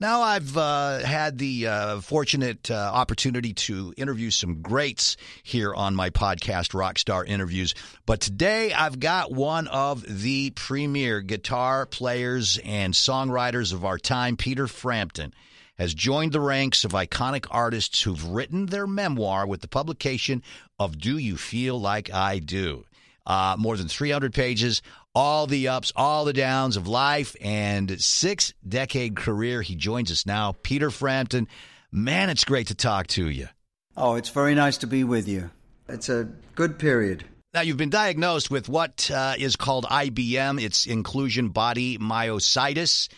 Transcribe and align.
Now, 0.00 0.22
I've 0.22 0.56
uh, 0.56 1.00
had 1.00 1.36
the 1.36 1.66
uh, 1.66 2.00
fortunate 2.00 2.70
uh, 2.70 2.74
opportunity 2.74 3.52
to 3.52 3.92
interview 3.98 4.30
some 4.30 4.62
greats 4.62 5.18
here 5.42 5.74
on 5.74 5.94
my 5.94 6.08
podcast, 6.08 6.72
Rockstar 6.72 7.28
Interviews. 7.28 7.74
But 8.06 8.22
today, 8.22 8.72
I've 8.72 8.98
got 8.98 9.30
one 9.30 9.66
of 9.66 10.02
the 10.08 10.52
premier 10.52 11.20
guitar 11.20 11.84
players 11.84 12.58
and 12.64 12.94
songwriters 12.94 13.74
of 13.74 13.84
our 13.84 13.98
time, 13.98 14.38
Peter 14.38 14.66
Frampton, 14.66 15.34
has 15.76 15.92
joined 15.92 16.32
the 16.32 16.40
ranks 16.40 16.82
of 16.84 16.92
iconic 16.92 17.46
artists 17.50 18.00
who've 18.00 18.24
written 18.24 18.66
their 18.66 18.86
memoir 18.86 19.46
with 19.46 19.60
the 19.60 19.68
publication 19.68 20.42
of 20.78 20.96
Do 20.96 21.18
You 21.18 21.36
Feel 21.36 21.78
Like 21.78 22.10
I 22.10 22.38
Do? 22.38 22.86
Uh, 23.26 23.54
more 23.58 23.76
than 23.76 23.86
300 23.86 24.32
pages, 24.32 24.80
all 25.14 25.46
the 25.46 25.68
ups, 25.68 25.92
all 25.96 26.24
the 26.24 26.32
downs 26.32 26.76
of 26.76 26.86
life, 26.86 27.34
and 27.40 28.00
six 28.00 28.54
decade 28.66 29.16
career. 29.16 29.62
He 29.62 29.76
joins 29.76 30.10
us 30.10 30.26
now. 30.26 30.54
Peter 30.62 30.90
Frampton. 30.90 31.48
Man, 31.92 32.30
it's 32.30 32.44
great 32.44 32.68
to 32.68 32.74
talk 32.74 33.08
to 33.08 33.28
you. 33.28 33.48
Oh, 33.96 34.14
it's 34.14 34.28
very 34.28 34.54
nice 34.54 34.78
to 34.78 34.86
be 34.86 35.02
with 35.02 35.26
you. 35.26 35.50
It's 35.88 36.08
a 36.08 36.28
good 36.54 36.78
period. 36.78 37.24
Now, 37.52 37.62
you've 37.62 37.76
been 37.76 37.90
diagnosed 37.90 38.48
with 38.50 38.68
what 38.68 39.10
uh, 39.12 39.34
is 39.36 39.56
called 39.56 39.84
IBM, 39.84 40.62
it's 40.62 40.86
inclusion 40.86 41.48
body 41.48 41.98
myositis. 41.98 43.08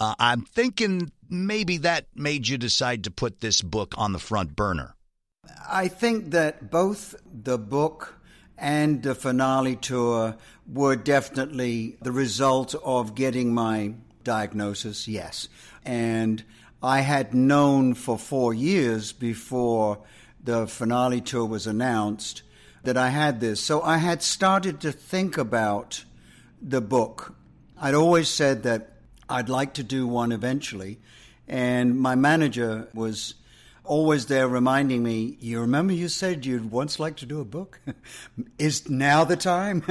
Uh, 0.00 0.14
I'm 0.18 0.42
thinking 0.42 1.12
maybe 1.30 1.78
that 1.78 2.06
made 2.14 2.48
you 2.48 2.58
decide 2.58 3.04
to 3.04 3.12
put 3.12 3.40
this 3.40 3.62
book 3.62 3.94
on 3.96 4.12
the 4.12 4.18
front 4.18 4.56
burner. 4.56 4.94
I 5.68 5.86
think 5.86 6.32
that 6.32 6.70
both 6.70 7.14
the 7.32 7.58
book 7.58 8.15
and 8.58 9.02
the 9.02 9.14
finale 9.14 9.76
tour 9.76 10.36
were 10.72 10.96
definitely 10.96 11.96
the 12.02 12.12
result 12.12 12.74
of 12.84 13.14
getting 13.14 13.54
my 13.54 13.94
diagnosis, 14.24 15.06
yes. 15.06 15.48
And 15.84 16.42
I 16.82 17.00
had 17.00 17.34
known 17.34 17.94
for 17.94 18.18
four 18.18 18.52
years 18.52 19.12
before 19.12 19.98
the 20.42 20.66
finale 20.66 21.20
tour 21.20 21.44
was 21.44 21.66
announced 21.66 22.42
that 22.84 22.96
I 22.96 23.08
had 23.08 23.40
this. 23.40 23.60
So 23.60 23.82
I 23.82 23.98
had 23.98 24.22
started 24.22 24.80
to 24.80 24.92
think 24.92 25.36
about 25.36 26.04
the 26.62 26.80
book. 26.80 27.34
I'd 27.78 27.94
always 27.94 28.28
said 28.28 28.62
that 28.62 28.92
I'd 29.28 29.48
like 29.48 29.74
to 29.74 29.82
do 29.82 30.06
one 30.06 30.32
eventually. 30.32 30.98
And 31.48 31.98
my 31.98 32.14
manager 32.14 32.88
was 32.94 33.34
always 33.86 34.26
there 34.26 34.48
reminding 34.48 35.02
me, 35.02 35.36
you 35.40 35.60
remember 35.60 35.92
you 35.92 36.08
said 36.08 36.44
you'd 36.44 36.70
once 36.70 36.98
like 36.98 37.16
to 37.16 37.26
do 37.26 37.40
a 37.40 37.44
book? 37.44 37.80
Is 38.58 38.88
now 38.88 39.24
the 39.24 39.36
time? 39.36 39.82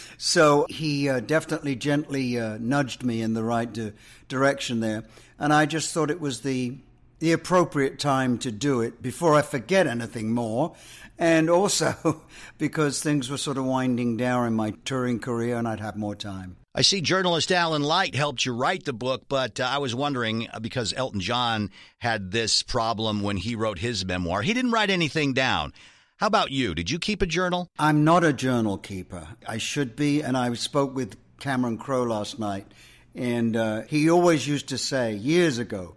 so 0.18 0.66
he 0.68 1.08
uh, 1.08 1.20
definitely 1.20 1.76
gently 1.76 2.38
uh, 2.38 2.58
nudged 2.60 3.02
me 3.02 3.22
in 3.22 3.34
the 3.34 3.44
right 3.44 3.72
di- 3.72 3.92
direction 4.28 4.80
there. 4.80 5.04
And 5.38 5.52
I 5.52 5.66
just 5.66 5.92
thought 5.92 6.10
it 6.10 6.20
was 6.20 6.42
the, 6.42 6.76
the 7.18 7.32
appropriate 7.32 7.98
time 7.98 8.38
to 8.38 8.50
do 8.50 8.80
it 8.80 9.02
before 9.02 9.34
I 9.34 9.42
forget 9.42 9.86
anything 9.86 10.32
more. 10.32 10.74
And 11.18 11.48
also 11.48 12.22
because 12.58 13.00
things 13.00 13.30
were 13.30 13.38
sort 13.38 13.58
of 13.58 13.64
winding 13.64 14.16
down 14.16 14.46
in 14.46 14.54
my 14.54 14.74
touring 14.84 15.20
career 15.20 15.56
and 15.56 15.66
I'd 15.66 15.80
have 15.80 15.96
more 15.96 16.16
time. 16.16 16.56
I 16.76 16.82
see 16.82 17.00
journalist 17.00 17.52
Alan 17.52 17.84
Light 17.84 18.16
helped 18.16 18.44
you 18.44 18.52
write 18.52 18.82
the 18.84 18.92
book, 18.92 19.26
but 19.28 19.60
uh, 19.60 19.64
I 19.64 19.78
was 19.78 19.94
wondering 19.94 20.48
uh, 20.52 20.58
because 20.58 20.92
Elton 20.92 21.20
John 21.20 21.70
had 21.98 22.32
this 22.32 22.64
problem 22.64 23.22
when 23.22 23.36
he 23.36 23.54
wrote 23.54 23.78
his 23.78 24.04
memoir. 24.04 24.42
He 24.42 24.52
didn't 24.54 24.72
write 24.72 24.90
anything 24.90 25.34
down. 25.34 25.72
How 26.16 26.26
about 26.26 26.50
you? 26.50 26.74
Did 26.74 26.90
you 26.90 26.98
keep 26.98 27.22
a 27.22 27.26
journal? 27.26 27.68
I'm 27.78 28.02
not 28.02 28.24
a 28.24 28.32
journal 28.32 28.76
keeper. 28.76 29.28
I 29.46 29.58
should 29.58 29.94
be, 29.94 30.20
and 30.20 30.36
I 30.36 30.52
spoke 30.54 30.96
with 30.96 31.16
Cameron 31.38 31.78
Crowe 31.78 32.02
last 32.02 32.40
night, 32.40 32.66
and 33.14 33.56
uh, 33.56 33.82
he 33.82 34.10
always 34.10 34.48
used 34.48 34.70
to 34.70 34.78
say 34.78 35.14
years 35.14 35.58
ago, 35.58 35.94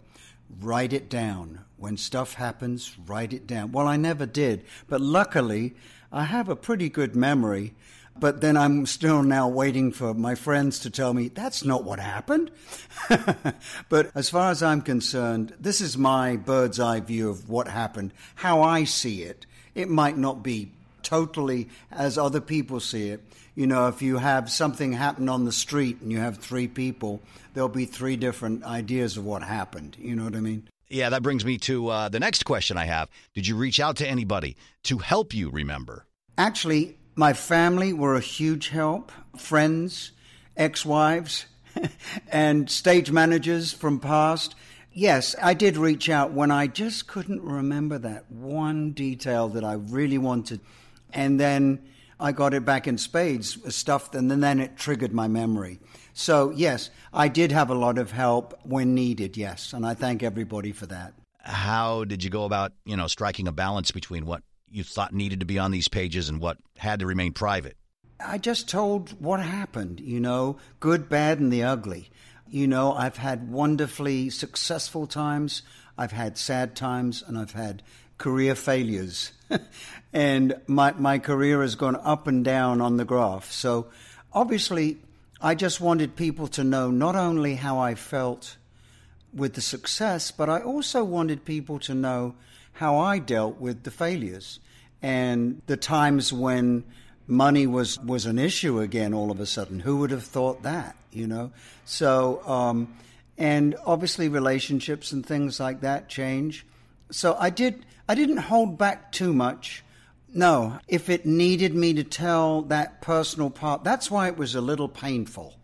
write 0.60 0.92
it 0.92 1.08
down. 1.08 1.58
When 1.76 1.96
stuff 1.96 2.34
happens, 2.34 2.96
write 3.04 3.32
it 3.32 3.48
down. 3.48 3.72
Well, 3.72 3.88
I 3.88 3.96
never 3.96 4.26
did, 4.26 4.64
but 4.86 5.00
luckily, 5.00 5.74
I 6.12 6.22
have 6.22 6.48
a 6.48 6.54
pretty 6.54 6.88
good 6.88 7.16
memory 7.16 7.74
but 8.20 8.40
then 8.40 8.56
I'm 8.56 8.86
still 8.86 9.22
now 9.22 9.48
waiting 9.48 9.92
for 9.92 10.14
my 10.14 10.34
friends 10.34 10.80
to 10.80 10.90
tell 10.90 11.14
me 11.14 11.28
that's 11.28 11.64
not 11.64 11.84
what 11.84 11.98
happened. 11.98 12.50
but 13.88 14.10
as 14.14 14.30
far 14.30 14.50
as 14.50 14.62
I'm 14.62 14.82
concerned, 14.82 15.54
this 15.58 15.80
is 15.80 15.96
my 15.96 16.36
bird's 16.36 16.80
eye 16.80 17.00
view 17.00 17.30
of 17.30 17.48
what 17.48 17.68
happened, 17.68 18.12
how 18.34 18.62
I 18.62 18.84
see 18.84 19.22
it. 19.22 19.46
It 19.74 19.88
might 19.88 20.16
not 20.16 20.42
be 20.42 20.72
totally 21.02 21.68
as 21.90 22.18
other 22.18 22.40
people 22.40 22.80
see 22.80 23.10
it. 23.10 23.22
You 23.54 23.66
know, 23.66 23.88
if 23.88 24.02
you 24.02 24.18
have 24.18 24.50
something 24.50 24.92
happen 24.92 25.28
on 25.28 25.44
the 25.44 25.52
street 25.52 26.00
and 26.00 26.12
you 26.12 26.18
have 26.18 26.38
three 26.38 26.68
people, 26.68 27.20
there'll 27.54 27.68
be 27.68 27.86
three 27.86 28.16
different 28.16 28.64
ideas 28.64 29.16
of 29.16 29.24
what 29.24 29.42
happened. 29.42 29.96
You 29.98 30.14
know 30.14 30.24
what 30.24 30.36
I 30.36 30.40
mean? 30.40 30.68
Yeah, 30.90 31.10
that 31.10 31.22
brings 31.22 31.44
me 31.44 31.58
to 31.58 31.88
uh, 31.88 32.08
the 32.08 32.20
next 32.20 32.44
question 32.44 32.76
I 32.76 32.86
have. 32.86 33.10
Did 33.34 33.46
you 33.46 33.56
reach 33.56 33.80
out 33.80 33.96
to 33.96 34.08
anybody 34.08 34.56
to 34.84 34.98
help 34.98 35.34
you 35.34 35.50
remember? 35.50 36.06
Actually, 36.38 36.96
my 37.18 37.32
family 37.32 37.92
were 37.92 38.14
a 38.14 38.20
huge 38.20 38.68
help, 38.68 39.10
friends, 39.36 40.12
ex 40.56 40.86
wives, 40.86 41.46
and 42.28 42.70
stage 42.70 43.10
managers 43.10 43.72
from 43.72 43.98
past. 43.98 44.54
Yes, 44.92 45.34
I 45.42 45.54
did 45.54 45.76
reach 45.76 46.08
out 46.08 46.30
when 46.32 46.52
I 46.52 46.68
just 46.68 47.08
couldn't 47.08 47.42
remember 47.42 47.98
that 47.98 48.30
one 48.30 48.92
detail 48.92 49.48
that 49.48 49.64
I 49.64 49.72
really 49.72 50.16
wanted. 50.16 50.60
And 51.12 51.40
then 51.40 51.80
I 52.20 52.30
got 52.30 52.54
it 52.54 52.64
back 52.64 52.86
in 52.86 52.98
spades, 52.98 53.58
uh, 53.66 53.70
stuff, 53.70 54.14
and 54.14 54.30
then 54.30 54.60
it 54.60 54.76
triggered 54.76 55.12
my 55.12 55.26
memory. 55.26 55.80
So, 56.14 56.52
yes, 56.52 56.88
I 57.12 57.26
did 57.26 57.50
have 57.50 57.68
a 57.68 57.74
lot 57.74 57.98
of 57.98 58.12
help 58.12 58.60
when 58.62 58.94
needed, 58.94 59.36
yes, 59.36 59.72
and 59.72 59.84
I 59.84 59.94
thank 59.94 60.22
everybody 60.22 60.70
for 60.70 60.86
that. 60.86 61.14
How 61.40 62.04
did 62.04 62.22
you 62.22 62.30
go 62.30 62.44
about, 62.44 62.74
you 62.84 62.96
know, 62.96 63.08
striking 63.08 63.48
a 63.48 63.52
balance 63.52 63.90
between 63.90 64.24
what 64.24 64.42
you 64.70 64.84
thought 64.84 65.12
needed 65.12 65.40
to 65.40 65.46
be 65.46 65.58
on 65.58 65.70
these 65.70 65.88
pages 65.88 66.28
and 66.28 66.40
what 66.40 66.58
had 66.76 67.00
to 67.00 67.06
remain 67.06 67.32
private? 67.32 67.76
I 68.24 68.38
just 68.38 68.68
told 68.68 69.10
what 69.20 69.40
happened, 69.40 70.00
you 70.00 70.18
know, 70.18 70.58
good, 70.80 71.08
bad, 71.08 71.38
and 71.38 71.52
the 71.52 71.62
ugly. 71.62 72.10
You 72.48 72.66
know, 72.66 72.92
I've 72.92 73.16
had 73.16 73.50
wonderfully 73.50 74.30
successful 74.30 75.06
times, 75.06 75.62
I've 75.96 76.12
had 76.12 76.36
sad 76.38 76.74
times, 76.74 77.22
and 77.26 77.38
I've 77.38 77.52
had 77.52 77.82
career 78.16 78.54
failures. 78.54 79.32
and 80.12 80.54
my, 80.66 80.92
my 80.92 81.18
career 81.18 81.62
has 81.62 81.76
gone 81.76 81.96
up 81.96 82.26
and 82.26 82.44
down 82.44 82.80
on 82.80 82.96
the 82.96 83.04
graph. 83.04 83.52
So 83.52 83.88
obviously, 84.32 84.98
I 85.40 85.54
just 85.54 85.80
wanted 85.80 86.16
people 86.16 86.48
to 86.48 86.64
know 86.64 86.90
not 86.90 87.14
only 87.14 87.54
how 87.54 87.78
I 87.78 87.94
felt 87.94 88.56
with 89.32 89.54
the 89.54 89.60
success, 89.60 90.30
but 90.32 90.48
I 90.48 90.60
also 90.60 91.04
wanted 91.04 91.44
people 91.44 91.78
to 91.80 91.94
know 91.94 92.34
how 92.78 92.96
I 92.96 93.18
dealt 93.18 93.58
with 93.58 93.82
the 93.82 93.90
failures 93.90 94.60
and 95.02 95.60
the 95.66 95.76
times 95.76 96.32
when 96.32 96.84
money 97.26 97.66
was, 97.66 97.98
was 97.98 98.24
an 98.24 98.38
issue 98.38 98.78
again 98.78 99.12
all 99.12 99.32
of 99.32 99.40
a 99.40 99.46
sudden. 99.46 99.80
Who 99.80 99.96
would 99.96 100.12
have 100.12 100.22
thought 100.22 100.62
that, 100.62 100.94
you 101.10 101.26
know? 101.26 101.50
So, 101.84 102.40
um, 102.46 102.94
and 103.36 103.74
obviously 103.84 104.28
relationships 104.28 105.10
and 105.10 105.26
things 105.26 105.58
like 105.58 105.80
that 105.80 106.08
change. 106.08 106.64
So 107.10 107.36
I 107.36 107.50
did, 107.50 107.84
I 108.08 108.14
didn't 108.14 108.36
hold 108.36 108.78
back 108.78 109.10
too 109.10 109.32
much. 109.32 109.82
No, 110.32 110.78
if 110.86 111.08
it 111.08 111.26
needed 111.26 111.74
me 111.74 111.94
to 111.94 112.04
tell 112.04 112.62
that 112.62 113.02
personal 113.02 113.50
part, 113.50 113.82
that's 113.82 114.08
why 114.08 114.28
it 114.28 114.36
was 114.36 114.54
a 114.54 114.60
little 114.60 114.88
painful. 114.88 115.56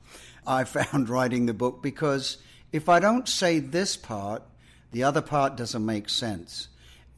I 0.45 0.65
found 0.65 1.09
writing 1.09 1.47
the 1.47 1.55
book 1.55 1.81
because 1.81 2.39
if 2.73 2.89
I 2.89 2.99
don't 2.99 3.29
say 3.29 3.61
this 3.61 3.97
part, 3.97 4.43
the 4.91 5.05
other 5.05 5.23
part 5.23 5.57
doesn't 5.57 5.87
make 5.87 6.09
sense. 6.09 6.67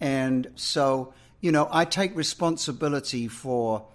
And 0.01 0.51
so, 0.57 1.15
you 1.41 1.53
know, 1.53 1.69
I 1.71 1.85
take 1.85 2.17
responsibility 2.17 3.29
for 3.29 3.87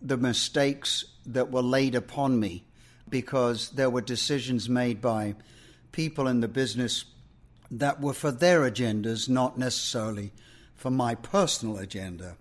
the 0.00 0.16
mistakes 0.16 1.04
that 1.26 1.50
were 1.50 1.62
laid 1.62 1.94
upon 1.94 2.40
me 2.40 2.64
because 3.08 3.70
there 3.70 3.90
were 3.90 4.00
decisions 4.00 4.68
made 4.68 5.00
by 5.00 5.34
people 5.92 6.26
in 6.26 6.40
the 6.40 6.48
business 6.48 7.04
that 7.70 8.00
were 8.00 8.14
for 8.14 8.30
their 8.30 8.62
agendas, 8.62 9.28
not 9.28 9.58
necessarily 9.58 10.32
for 10.74 10.90
my 10.90 11.14
personal 11.14 11.78
agenda. 11.78 12.36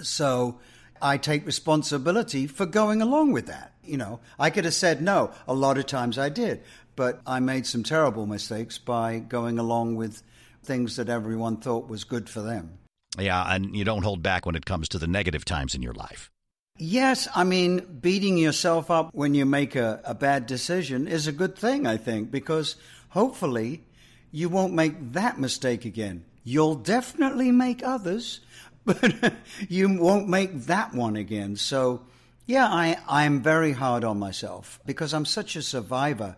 So 0.00 0.58
I 1.02 1.18
take 1.18 1.44
responsibility 1.44 2.46
for 2.46 2.66
going 2.66 3.02
along 3.02 3.32
with 3.32 3.46
that. 3.46 3.72
You 3.84 3.98
know, 3.98 4.20
I 4.38 4.50
could 4.50 4.64
have 4.64 4.74
said 4.74 5.02
no. 5.02 5.32
A 5.46 5.54
lot 5.54 5.76
of 5.76 5.86
times 5.86 6.18
I 6.18 6.28
did, 6.28 6.62
but 6.96 7.20
I 7.26 7.40
made 7.40 7.66
some 7.66 7.82
terrible 7.82 8.26
mistakes 8.26 8.78
by 8.78 9.18
going 9.18 9.58
along 9.58 9.96
with 9.96 10.22
things 10.64 10.96
that 10.96 11.08
everyone 11.08 11.58
thought 11.58 11.88
was 11.88 12.04
good 12.04 12.28
for 12.28 12.40
them. 12.40 12.78
Yeah, 13.18 13.44
and 13.54 13.76
you 13.76 13.84
don't 13.84 14.02
hold 14.02 14.22
back 14.22 14.44
when 14.44 14.56
it 14.56 14.66
comes 14.66 14.88
to 14.90 14.98
the 14.98 15.06
negative 15.06 15.44
times 15.44 15.74
in 15.74 15.82
your 15.82 15.92
life. 15.92 16.30
Yes, 16.76 17.28
I 17.34 17.44
mean, 17.44 17.98
beating 18.00 18.36
yourself 18.36 18.90
up 18.90 19.10
when 19.12 19.34
you 19.34 19.46
make 19.46 19.76
a, 19.76 20.00
a 20.04 20.14
bad 20.14 20.46
decision 20.46 21.06
is 21.06 21.28
a 21.28 21.32
good 21.32 21.56
thing, 21.56 21.86
I 21.86 21.96
think, 21.96 22.32
because 22.32 22.74
hopefully 23.10 23.84
you 24.32 24.48
won't 24.48 24.74
make 24.74 25.12
that 25.12 25.38
mistake 25.38 25.84
again. 25.84 26.24
You'll 26.42 26.74
definitely 26.74 27.52
make 27.52 27.84
others, 27.84 28.40
but 28.84 29.34
you 29.68 29.88
won't 30.00 30.28
make 30.28 30.62
that 30.62 30.92
one 30.92 31.14
again. 31.14 31.54
So, 31.54 32.02
yeah, 32.46 32.66
I, 32.66 32.98
I'm 33.08 33.40
very 33.40 33.70
hard 33.70 34.02
on 34.02 34.18
myself 34.18 34.80
because 34.84 35.14
I'm 35.14 35.24
such 35.24 35.54
a 35.54 35.62
survivor 35.62 36.36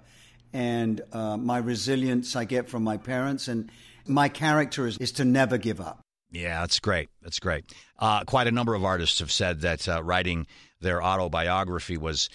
and 0.52 1.00
uh, 1.12 1.37
my 1.37 1.58
resilience 1.58 2.37
I 2.37 2.44
get 2.44 2.69
from 2.69 2.82
my 2.82 2.96
parents, 2.96 3.49
and 3.49 3.70
my 4.06 4.29
character 4.29 4.87
is, 4.87 4.99
is 4.99 5.12
to 5.12 5.25
never 5.25 5.58
give 5.58 5.81
up. 5.81 6.00
Yeah, 6.31 6.61
that's 6.61 6.81
great. 6.81 7.08
That's 7.23 7.38
great. 7.38 7.73
Uh, 7.99 8.25
quite 8.25 8.47
a 8.47 8.53
number 8.53 8.75
of 8.75 8.85
artists 8.85 9.20
have 9.20 9.32
said 9.32 9.61
that 9.61 9.88
uh, 9.88 10.03
writing 10.03 10.47
their 10.81 11.03
autobiography 11.03 11.97
was 11.97 12.29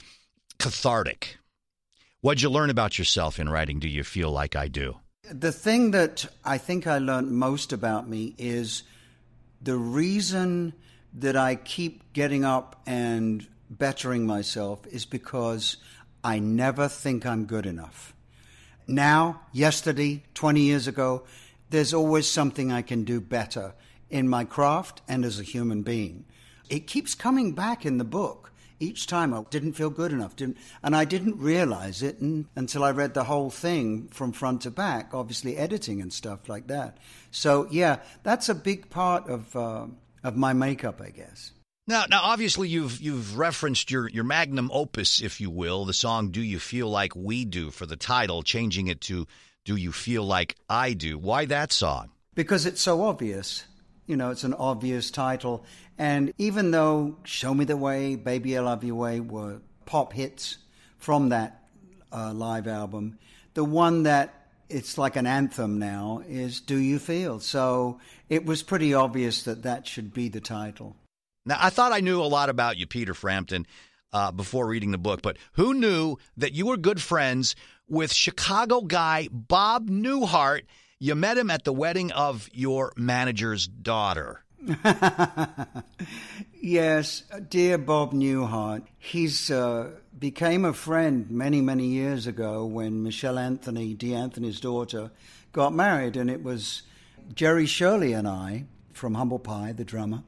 cathartic. 0.57 1.37
What'd 2.21 2.41
you 2.41 2.49
learn 2.49 2.69
about 2.69 2.97
yourself 2.97 3.39
in 3.39 3.49
writing 3.49 3.79
Do 3.79 3.87
You 3.87 4.03
Feel 4.03 4.31
Like 4.31 4.55
I 4.55 4.67
Do? 4.67 4.97
The 5.31 5.51
thing 5.51 5.91
that 5.91 6.25
I 6.43 6.57
think 6.57 6.87
I 6.87 6.97
learned 6.97 7.31
most 7.31 7.73
about 7.73 8.07
me 8.07 8.35
is 8.37 8.83
the 9.61 9.77
reason 9.77 10.73
that 11.13 11.35
I 11.35 11.55
keep 11.55 12.13
getting 12.13 12.45
up 12.45 12.81
and 12.85 13.45
bettering 13.69 14.25
myself 14.25 14.85
is 14.87 15.05
because 15.05 15.77
I 16.23 16.39
never 16.39 16.87
think 16.87 17.25
I'm 17.25 17.45
good 17.45 17.65
enough. 17.65 18.13
Now, 18.87 19.41
yesterday, 19.51 20.23
20 20.33 20.61
years 20.61 20.87
ago, 20.87 21.23
there's 21.71 21.93
always 21.93 22.27
something 22.27 22.71
I 22.71 22.81
can 22.81 23.03
do 23.03 23.19
better 23.19 23.73
in 24.09 24.29
my 24.29 24.43
craft 24.43 25.01
and 25.07 25.25
as 25.25 25.39
a 25.39 25.43
human 25.43 25.81
being. 25.81 26.25
It 26.69 26.85
keeps 26.85 27.15
coming 27.15 27.53
back 27.53 27.85
in 27.85 27.97
the 27.97 28.03
book. 28.03 28.51
Each 28.79 29.05
time 29.05 29.33
I 29.33 29.43
didn't 29.49 29.73
feel 29.73 29.91
good 29.91 30.11
enough, 30.11 30.35
didn't, 30.35 30.57
and 30.81 30.95
I 30.95 31.05
didn't 31.05 31.37
realize 31.37 32.01
it 32.01 32.19
and, 32.19 32.47
until 32.55 32.83
I 32.83 32.91
read 32.91 33.13
the 33.13 33.25
whole 33.25 33.51
thing 33.51 34.07
from 34.07 34.31
front 34.31 34.61
to 34.61 34.71
back, 34.71 35.13
obviously 35.13 35.55
editing 35.55 36.01
and 36.01 36.11
stuff 36.11 36.49
like 36.49 36.67
that. 36.67 36.97
So, 37.29 37.67
yeah, 37.69 37.97
that's 38.23 38.49
a 38.49 38.55
big 38.55 38.89
part 38.89 39.29
of, 39.29 39.55
uh, 39.55 39.85
of 40.23 40.35
my 40.35 40.53
makeup, 40.53 40.99
I 40.99 41.11
guess. 41.11 41.51
Now, 41.87 42.05
now, 42.09 42.21
obviously, 42.23 42.69
you've 42.69 43.01
you've 43.01 43.37
referenced 43.37 43.89
your 43.91 44.07
your 44.07 44.23
magnum 44.23 44.69
opus, 44.71 45.21
if 45.21 45.41
you 45.41 45.49
will, 45.49 45.83
the 45.83 45.93
song 45.93 46.29
"Do 46.29 46.41
You 46.41 46.59
Feel 46.59 46.87
Like 46.89 47.15
We 47.15 47.43
Do" 47.43 47.71
for 47.71 47.87
the 47.87 47.95
title, 47.95 48.43
changing 48.43 48.87
it 48.87 49.01
to 49.01 49.27
"Do 49.65 49.75
You 49.75 49.91
Feel 49.91 50.23
Like 50.23 50.55
I 50.69 50.93
Do." 50.93 51.17
Why 51.17 51.45
that 51.45 51.71
song? 51.71 52.11
Because 52.35 52.65
it's 52.65 52.81
so 52.81 53.03
obvious. 53.03 53.65
You 54.07 54.17
know, 54.17 54.31
it's 54.31 54.43
an 54.43 54.53
obvious 54.53 55.11
title, 55.11 55.63
and 55.97 56.33
even 56.37 56.71
though 56.71 57.17
"Show 57.23 57.53
Me 57.53 57.65
the 57.65 57.77
Way," 57.77 58.15
"Baby 58.15 58.57
I 58.57 58.61
Love 58.61 58.83
Your 58.83 58.95
Way" 58.95 59.19
were 59.19 59.61
pop 59.85 60.13
hits 60.13 60.57
from 60.97 61.29
that 61.29 61.63
uh, 62.11 62.33
live 62.33 62.67
album, 62.67 63.17
the 63.53 63.63
one 63.63 64.03
that 64.03 64.47
it's 64.69 64.97
like 64.97 65.15
an 65.15 65.27
anthem 65.27 65.79
now 65.79 66.23
is 66.27 66.59
"Do 66.61 66.77
You 66.77 66.99
Feel." 66.99 67.39
So 67.39 67.99
it 68.29 68.45
was 68.45 68.63
pretty 68.63 68.93
obvious 68.93 69.43
that 69.43 69.63
that 69.63 69.87
should 69.87 70.13
be 70.13 70.29
the 70.29 70.41
title. 70.41 70.95
Now, 71.45 71.57
I 71.59 71.69
thought 71.69 71.91
I 71.91 72.01
knew 72.01 72.21
a 72.21 72.23
lot 72.23 72.49
about 72.49 72.77
you, 72.77 72.85
Peter 72.85 73.13
Frampton, 73.13 73.65
uh, 74.13 74.31
before 74.31 74.67
reading 74.67 74.91
the 74.91 74.97
book, 74.97 75.21
but 75.21 75.37
who 75.53 75.73
knew 75.73 76.17
that 76.37 76.53
you 76.53 76.67
were 76.67 76.77
good 76.77 77.01
friends 77.01 77.55
with 77.91 78.11
Chicago 78.13 78.81
guy 78.81 79.27
Bob 79.31 79.89
Newhart? 79.89 80.63
You 80.97 81.13
met 81.13 81.37
him 81.37 81.51
at 81.51 81.63
the 81.63 81.73
wedding 81.73 82.11
of 82.11 82.49
your 82.53 82.93
manager's 82.95 83.67
daughter. 83.67 84.43
yes, 86.61 87.23
dear 87.49 87.77
Bob 87.77 88.13
Newhart. 88.13 88.83
He's 88.97 89.51
uh, 89.51 89.91
became 90.17 90.65
a 90.65 90.73
friend 90.73 91.29
many, 91.29 91.61
many 91.61 91.85
years 91.85 92.25
ago 92.25 92.65
when 92.65 93.03
Michelle 93.03 93.37
Anthony, 93.37 93.93
Dee 93.93 94.15
Anthony's 94.15 94.59
daughter, 94.59 95.11
got 95.51 95.73
married, 95.73 96.15
and 96.17 96.29
it 96.31 96.41
was 96.43 96.83
Jerry 97.35 97.65
Shirley 97.67 98.13
and 98.13 98.27
I 98.27 98.65
from 98.93 99.13
Humble 99.13 99.39
Pie, 99.39 99.73
the 99.73 99.83
drummer 99.85 100.23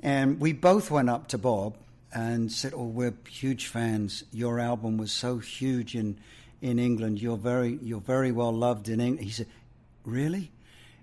and 0.00 0.40
we 0.40 0.52
both 0.52 0.90
went 0.90 1.10
up 1.10 1.28
to 1.28 1.38
Bob 1.38 1.76
and 2.12 2.52
said, 2.52 2.72
"Oh, 2.74 2.86
we're 2.86 3.14
huge 3.28 3.66
fans. 3.66 4.24
Your 4.32 4.60
album 4.60 4.96
was 4.96 5.12
so 5.12 5.38
huge 5.38 5.94
in 5.94 6.18
in 6.66 6.78
England. 6.78 7.20
You're 7.20 7.36
very 7.36 7.78
you're 7.82 8.00
very 8.00 8.32
well 8.32 8.52
loved 8.52 8.88
in 8.88 9.00
England." 9.00 9.26
He 9.26 9.32
said, 9.32 9.46
"Really?" 10.04 10.50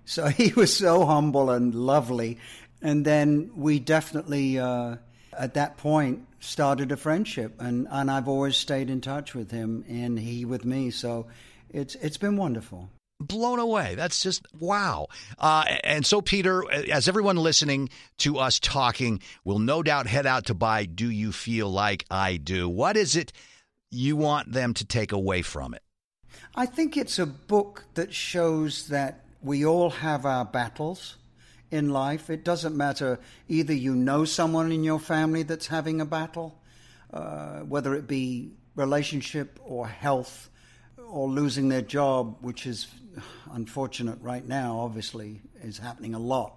So 0.04 0.26
he 0.40 0.52
was 0.52 0.76
so 0.76 1.04
humble 1.06 1.50
and 1.50 1.74
lovely, 1.74 2.38
and 2.82 3.04
then 3.04 3.50
we 3.56 3.78
definitely 3.78 4.58
uh, 4.58 4.96
at 5.36 5.54
that 5.54 5.76
point 5.76 6.26
started 6.40 6.92
a 6.92 6.96
friendship, 6.96 7.60
and 7.60 7.88
and 7.90 8.10
I've 8.10 8.28
always 8.28 8.56
stayed 8.56 8.90
in 8.90 9.00
touch 9.00 9.34
with 9.34 9.50
him 9.50 9.84
and 9.88 10.18
he 10.18 10.44
with 10.44 10.64
me. 10.64 10.90
So 10.90 11.26
it's 11.70 11.94
it's 11.96 12.18
been 12.18 12.36
wonderful 12.36 12.90
blown 13.20 13.58
away. 13.58 13.94
That's 13.94 14.22
just 14.22 14.46
wow. 14.58 15.08
Uh, 15.38 15.64
and 15.82 16.04
so, 16.04 16.20
Peter, 16.20 16.70
as 16.70 17.08
everyone 17.08 17.36
listening 17.36 17.88
to 18.18 18.38
us 18.38 18.58
talking 18.58 19.20
will 19.44 19.58
no 19.58 19.82
doubt 19.82 20.06
head 20.06 20.26
out 20.26 20.46
to 20.46 20.54
buy 20.54 20.84
Do 20.84 21.10
You 21.10 21.32
Feel 21.32 21.70
Like 21.70 22.04
I 22.10 22.36
Do? 22.36 22.68
What 22.68 22.96
is 22.96 23.16
it 23.16 23.32
you 23.94 24.16
want 24.16 24.52
them 24.52 24.74
to 24.74 24.84
take 24.84 25.12
away 25.12 25.42
from 25.42 25.74
it? 25.74 25.82
I 26.54 26.66
think 26.66 26.96
it's 26.96 27.18
a 27.18 27.26
book 27.26 27.84
that 27.94 28.12
shows 28.12 28.88
that 28.88 29.24
we 29.42 29.64
all 29.64 29.90
have 29.90 30.24
our 30.24 30.44
battles 30.44 31.16
in 31.70 31.90
life. 31.90 32.30
It 32.30 32.44
doesn't 32.44 32.76
matter 32.76 33.18
either 33.48 33.72
you 33.72 33.94
know 33.94 34.24
someone 34.24 34.72
in 34.72 34.84
your 34.84 35.00
family 35.00 35.42
that's 35.42 35.66
having 35.66 36.00
a 36.00 36.06
battle, 36.06 36.58
uh, 37.12 37.60
whether 37.60 37.94
it 37.94 38.06
be 38.06 38.52
relationship 38.76 39.58
or 39.64 39.86
health 39.86 40.50
or 41.08 41.28
losing 41.28 41.68
their 41.68 41.82
job, 41.82 42.36
which 42.40 42.66
is 42.66 42.86
unfortunate 43.52 44.18
right 44.20 44.46
now, 44.46 44.78
obviously, 44.80 45.40
is 45.62 45.78
happening 45.78 46.14
a 46.14 46.18
lot. 46.18 46.54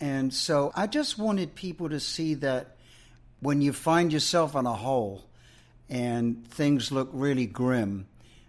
And 0.00 0.32
so 0.32 0.72
I 0.74 0.86
just 0.86 1.18
wanted 1.18 1.54
people 1.54 1.88
to 1.88 2.00
see 2.00 2.34
that 2.34 2.76
when 3.40 3.60
you 3.60 3.72
find 3.72 4.12
yourself 4.12 4.54
in 4.54 4.66
a 4.66 4.72
hole 4.72 5.27
and 5.88 6.46
things 6.48 6.92
look 6.92 7.08
really 7.12 7.46
grim, 7.46 8.06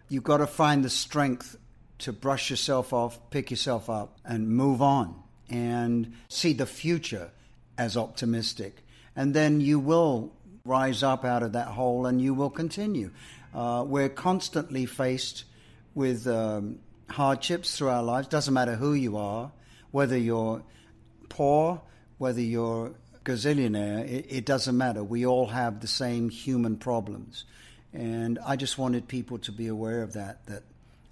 you've 0.09 0.23
got 0.23 0.37
to 0.37 0.47
find 0.47 0.83
the 0.83 0.89
strength 0.89 1.55
to 1.99 2.13
brush 2.13 2.49
yourself 2.49 2.93
off, 2.93 3.19
pick 3.29 3.51
yourself 3.51 3.89
up, 3.89 4.17
and 4.25 4.49
move 4.49 4.81
on 4.81 5.15
and 5.49 6.13
see 6.27 6.53
the 6.53 6.65
future 6.65 7.31
as 7.77 7.97
optimistic. 7.97 8.83
And 9.15 9.33
then 9.33 9.61
you 9.61 9.79
will 9.79 10.33
rise 10.65 11.03
up 11.03 11.25
out 11.25 11.43
of 11.43 11.53
that 11.53 11.67
hole 11.67 12.05
and 12.05 12.21
you 12.21 12.33
will 12.33 12.49
continue. 12.49 13.11
Uh, 13.53 13.83
we're 13.85 14.09
constantly 14.09 14.85
faced 14.85 15.45
with 15.95 16.27
um, 16.27 16.79
hardships 17.09 17.77
through 17.77 17.89
our 17.89 18.03
lives. 18.03 18.27
Doesn't 18.27 18.53
matter 18.53 18.75
who 18.75 18.93
you 18.93 19.17
are, 19.17 19.51
whether 19.91 20.17
you're 20.17 20.63
poor, 21.29 21.81
whether 22.17 22.41
you're 22.41 22.93
gazillionaire, 23.23 24.07
it, 24.09 24.25
it 24.29 24.45
doesn't 24.45 24.77
matter. 24.77 25.03
We 25.03 25.25
all 25.25 25.47
have 25.47 25.79
the 25.81 25.87
same 25.87 26.29
human 26.29 26.77
problems. 26.77 27.45
And 27.93 28.39
I 28.45 28.55
just 28.55 28.77
wanted 28.77 29.07
people 29.07 29.39
to 29.39 29.51
be 29.51 29.67
aware 29.67 30.01
of 30.03 30.13
that, 30.13 30.45
that 30.45 30.63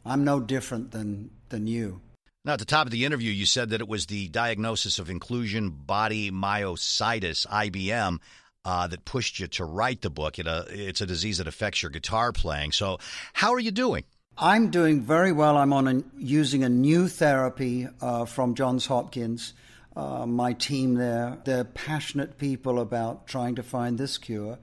I'm 0.05 0.23
no 0.23 0.39
different 0.39 0.91
than, 0.91 1.31
than 1.49 1.67
you. 1.67 2.01
Now, 2.45 2.53
at 2.53 2.59
the 2.59 2.65
top 2.65 2.85
of 2.85 2.91
the 2.91 3.03
interview, 3.03 3.31
you 3.31 3.45
said 3.45 3.71
that 3.71 3.81
it 3.81 3.87
was 3.87 4.05
the 4.05 4.29
diagnosis 4.29 4.99
of 4.99 5.09
inclusion 5.09 5.69
body 5.69 6.31
myositis, 6.31 7.45
IBM 7.47 8.19
uh, 8.63 8.87
that 8.87 9.05
pushed 9.05 9.39
you 9.39 9.47
to 9.47 9.65
write 9.65 10.01
the 10.01 10.09
book. 10.09 10.39
It, 10.39 10.47
uh, 10.47 10.63
it's 10.69 11.01
a 11.01 11.05
disease 11.05 11.39
that 11.39 11.47
affects 11.47 11.81
your 11.81 11.89
guitar 11.89 12.31
playing. 12.31 12.71
So, 12.71 12.99
how 13.33 13.53
are 13.53 13.59
you 13.59 13.71
doing? 13.71 14.03
I'm 14.37 14.69
doing 14.69 15.01
very 15.01 15.31
well. 15.31 15.57
I'm 15.57 15.73
on 15.73 15.87
a, 15.87 16.03
using 16.15 16.63
a 16.63 16.69
new 16.69 17.07
therapy 17.07 17.87
uh, 18.01 18.25
from 18.25 18.53
Johns 18.53 18.85
Hopkins. 18.85 19.53
Uh, 19.97 20.27
my 20.27 20.53
team 20.53 20.93
there, 20.93 21.39
they're 21.43 21.63
passionate 21.63 22.37
people 22.37 22.79
about 22.79 23.25
trying 23.25 23.55
to 23.55 23.63
find 23.63 23.97
this 23.97 24.19
cure. 24.19 24.59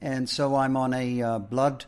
And 0.00 0.28
so 0.28 0.54
I'm 0.54 0.76
on 0.76 0.94
a 0.94 1.22
uh, 1.22 1.38
blood 1.40 1.86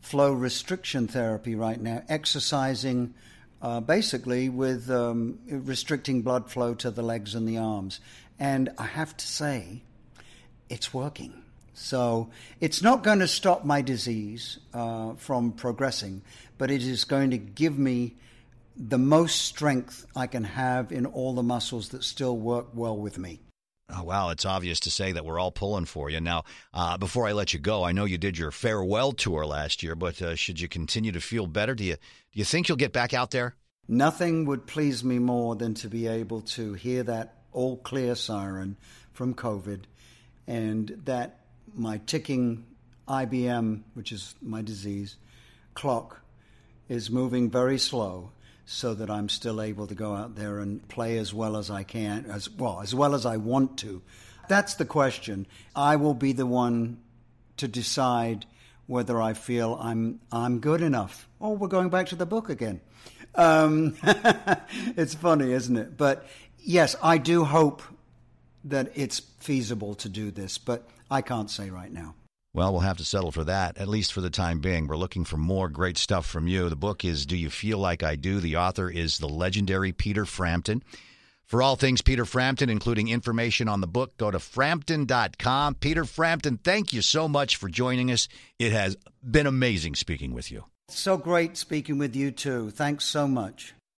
flow 0.00 0.32
restriction 0.32 1.08
therapy 1.08 1.56
right 1.56 1.80
now, 1.80 2.04
exercising 2.08 3.14
uh, 3.60 3.80
basically 3.80 4.48
with 4.48 4.88
um, 4.92 5.40
restricting 5.48 6.22
blood 6.22 6.48
flow 6.48 6.72
to 6.74 6.92
the 6.92 7.02
legs 7.02 7.34
and 7.34 7.48
the 7.48 7.58
arms. 7.58 7.98
And 8.38 8.68
I 8.78 8.84
have 8.86 9.16
to 9.16 9.26
say, 9.26 9.82
it's 10.68 10.94
working. 10.94 11.42
So 11.74 12.30
it's 12.60 12.80
not 12.80 13.02
going 13.02 13.18
to 13.18 13.28
stop 13.28 13.64
my 13.64 13.82
disease 13.82 14.60
uh, 14.72 15.14
from 15.14 15.50
progressing, 15.50 16.22
but 16.58 16.70
it 16.70 16.84
is 16.84 17.02
going 17.02 17.30
to 17.30 17.38
give 17.38 17.76
me 17.76 18.14
the 18.76 18.98
most 18.98 19.42
strength 19.42 20.06
I 20.14 20.26
can 20.26 20.44
have 20.44 20.92
in 20.92 21.06
all 21.06 21.34
the 21.34 21.42
muscles 21.42 21.90
that 21.90 22.04
still 22.04 22.36
work 22.36 22.68
well 22.74 22.96
with 22.96 23.18
me. 23.18 23.40
Oh, 23.88 24.02
wow. 24.02 24.30
It's 24.30 24.44
obvious 24.44 24.80
to 24.80 24.90
say 24.90 25.12
that 25.12 25.24
we're 25.24 25.38
all 25.38 25.52
pulling 25.52 25.84
for 25.84 26.10
you. 26.10 26.20
Now, 26.20 26.44
uh, 26.74 26.98
before 26.98 27.26
I 27.26 27.32
let 27.32 27.52
you 27.52 27.60
go, 27.60 27.84
I 27.84 27.92
know 27.92 28.04
you 28.04 28.18
did 28.18 28.36
your 28.36 28.50
farewell 28.50 29.12
tour 29.12 29.46
last 29.46 29.82
year, 29.82 29.94
but 29.94 30.20
uh, 30.20 30.34
should 30.34 30.60
you 30.60 30.68
continue 30.68 31.12
to 31.12 31.20
feel 31.20 31.46
better, 31.46 31.74
do 31.74 31.84
you, 31.84 31.94
do 31.94 32.38
you 32.38 32.44
think 32.44 32.68
you'll 32.68 32.76
get 32.76 32.92
back 32.92 33.14
out 33.14 33.30
there? 33.30 33.54
Nothing 33.88 34.44
would 34.46 34.66
please 34.66 35.04
me 35.04 35.20
more 35.20 35.54
than 35.54 35.74
to 35.74 35.88
be 35.88 36.08
able 36.08 36.40
to 36.42 36.74
hear 36.74 37.04
that 37.04 37.34
all 37.52 37.76
clear 37.76 38.16
siren 38.16 38.76
from 39.12 39.34
COVID 39.34 39.82
and 40.48 41.00
that 41.04 41.40
my 41.72 41.98
ticking 41.98 42.64
IBM, 43.06 43.82
which 43.94 44.10
is 44.10 44.34
my 44.42 44.62
disease, 44.62 45.16
clock 45.74 46.20
is 46.88 47.10
moving 47.10 47.50
very 47.50 47.78
slow 47.78 48.32
so 48.66 48.94
that 48.94 49.08
I'm 49.08 49.28
still 49.28 49.62
able 49.62 49.86
to 49.86 49.94
go 49.94 50.14
out 50.14 50.34
there 50.34 50.58
and 50.58 50.86
play 50.88 51.18
as 51.18 51.32
well 51.32 51.56
as 51.56 51.70
I 51.70 51.84
can, 51.84 52.26
as 52.26 52.50
well, 52.50 52.80
as 52.82 52.94
well 52.94 53.14
as 53.14 53.24
I 53.24 53.36
want 53.36 53.78
to. 53.78 54.02
That's 54.48 54.74
the 54.74 54.84
question. 54.84 55.46
I 55.74 55.96
will 55.96 56.14
be 56.14 56.32
the 56.32 56.46
one 56.46 56.98
to 57.58 57.68
decide 57.68 58.44
whether 58.86 59.20
I 59.22 59.32
feel 59.32 59.78
I'm 59.80 60.20
I'm 60.30 60.58
good 60.58 60.82
enough. 60.82 61.28
Oh, 61.40 61.52
we're 61.52 61.68
going 61.68 61.90
back 61.90 62.08
to 62.08 62.16
the 62.16 62.26
book 62.26 62.48
again. 62.48 62.80
Um, 63.36 63.96
it's 64.96 65.14
funny, 65.14 65.52
isn't 65.52 65.76
it? 65.76 65.96
But 65.96 66.26
yes, 66.58 66.96
I 67.02 67.18
do 67.18 67.44
hope 67.44 67.82
that 68.64 68.90
it's 68.94 69.20
feasible 69.38 69.94
to 69.94 70.08
do 70.08 70.30
this, 70.32 70.58
but 70.58 70.88
I 71.08 71.22
can't 71.22 71.50
say 71.50 71.70
right 71.70 71.92
now. 71.92 72.14
Well, 72.56 72.72
we'll 72.72 72.80
have 72.80 72.96
to 72.96 73.04
settle 73.04 73.32
for 73.32 73.44
that, 73.44 73.76
at 73.76 73.86
least 73.86 74.14
for 74.14 74.22
the 74.22 74.30
time 74.30 74.60
being. 74.60 74.86
We're 74.86 74.96
looking 74.96 75.26
for 75.26 75.36
more 75.36 75.68
great 75.68 75.98
stuff 75.98 76.24
from 76.24 76.48
you. 76.48 76.70
The 76.70 76.74
book 76.74 77.04
is 77.04 77.26
Do 77.26 77.36
You 77.36 77.50
Feel 77.50 77.76
Like 77.76 78.02
I 78.02 78.16
Do? 78.16 78.40
The 78.40 78.56
author 78.56 78.88
is 78.88 79.18
the 79.18 79.28
legendary 79.28 79.92
Peter 79.92 80.24
Frampton. 80.24 80.82
For 81.44 81.60
all 81.60 81.76
things 81.76 82.00
Peter 82.00 82.24
Frampton, 82.24 82.70
including 82.70 83.08
information 83.08 83.68
on 83.68 83.82
the 83.82 83.86
book, 83.86 84.16
go 84.16 84.30
to 84.30 84.38
frampton.com. 84.38 85.74
Peter 85.74 86.06
Frampton, 86.06 86.56
thank 86.56 86.94
you 86.94 87.02
so 87.02 87.28
much 87.28 87.56
for 87.56 87.68
joining 87.68 88.10
us. 88.10 88.26
It 88.58 88.72
has 88.72 88.96
been 89.22 89.46
amazing 89.46 89.94
speaking 89.94 90.32
with 90.32 90.50
you. 90.50 90.64
So 90.88 91.18
great 91.18 91.58
speaking 91.58 91.98
with 91.98 92.16
you, 92.16 92.30
too. 92.30 92.70
Thanks 92.70 93.04
so 93.04 93.28
much. 93.28 93.74